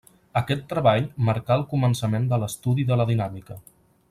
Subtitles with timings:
[0.39, 3.63] Aquest treball marcà el començament de l'estudi de la dinàmica.